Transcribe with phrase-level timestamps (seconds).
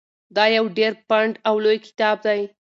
[0.35, 2.41] دا یو ډېر پنډ او لوی کتاب دی.